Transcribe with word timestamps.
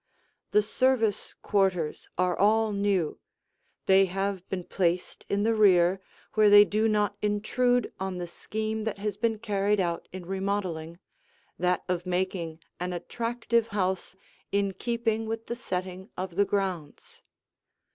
The 0.49 0.63
service 0.63 1.35
quarters 1.43 2.09
are 2.17 2.35
all 2.35 2.71
new; 2.71 3.19
they 3.85 4.05
have 4.05 4.49
been 4.49 4.63
placed 4.63 5.27
in 5.29 5.43
the 5.43 5.53
rear, 5.53 6.01
where 6.33 6.49
they 6.49 6.65
do 6.65 6.87
not 6.87 7.15
intrude 7.21 7.93
on 7.99 8.17
the 8.17 8.25
scheme 8.25 8.83
that 8.85 8.97
has 8.97 9.15
been 9.15 9.37
carried 9.37 9.79
out 9.79 10.07
in 10.11 10.25
remodeling 10.25 10.97
that 11.59 11.83
of 11.87 12.07
making 12.07 12.63
an 12.79 12.93
attractive 12.93 13.67
house 13.67 14.15
in 14.51 14.73
keeping 14.73 15.27
with 15.27 15.45
the 15.45 15.55
setting 15.55 16.09
of 16.17 16.35
the 16.35 16.45
grounds. 16.45 17.21